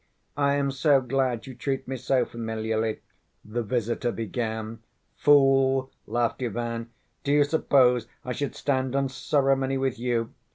[0.35, 3.01] "I am so glad you treat me so familiarly,"
[3.45, 4.79] the visitor began.
[5.15, 6.89] "Fool," laughed Ivan,
[7.23, 10.33] "do you suppose I should stand on ceremony with you?